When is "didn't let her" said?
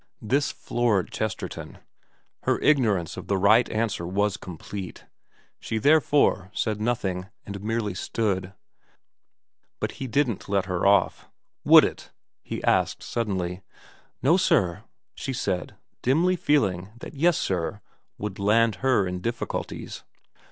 10.07-10.87